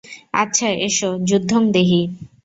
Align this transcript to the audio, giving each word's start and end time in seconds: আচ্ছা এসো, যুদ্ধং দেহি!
আচ্ছা 0.33 0.67
এসো, 0.87 1.09
যুদ্ধং 1.29 1.61
দেহি! 1.75 2.01